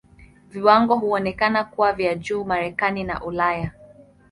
[0.49, 3.71] Viwango huonekana kuwa vya juu Marekani na Ulaya.